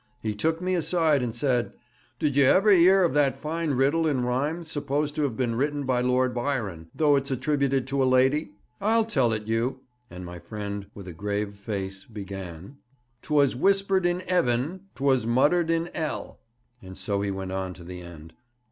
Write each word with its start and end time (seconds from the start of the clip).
He 0.19 0.33
took 0.33 0.59
me 0.63 0.73
aside, 0.73 1.21
and 1.21 1.35
said: 1.35 1.73
"Did 2.17 2.35
you 2.35 2.45
ever 2.45 2.71
'ear 2.71 3.03
of 3.03 3.13
that 3.13 3.37
fine 3.37 3.75
riddle 3.75 4.07
in 4.07 4.23
rhyme 4.23 4.63
supposed 4.63 5.13
to 5.13 5.21
have 5.21 5.37
been 5.37 5.53
written 5.53 5.83
by 5.85 6.01
Lord 6.01 6.33
Byron, 6.33 6.89
though 6.95 7.15
it's 7.15 7.29
attributed 7.29 7.85
to 7.85 8.01
a 8.01 8.05
lady? 8.05 8.53
I'll 8.81 9.05
tell 9.05 9.31
it 9.31 9.45
you," 9.47 9.81
and 10.09 10.25
my 10.25 10.39
friend, 10.39 10.87
with 10.95 11.07
a 11.07 11.13
grave 11.13 11.53
face, 11.53 12.05
began: 12.05 12.77
'"'Twas 13.21 13.55
whispered 13.55 14.07
in 14.07 14.21
'eaven; 14.21 14.87
'twas 14.95 15.27
muttered 15.27 15.69
in 15.69 15.89
'ell'" 15.89 16.39
and 16.81 16.97
so 16.97 17.21
he 17.21 17.29
went 17.29 17.51
on 17.51 17.75
to 17.75 17.83
the 17.83 18.01
end. 18.01 18.33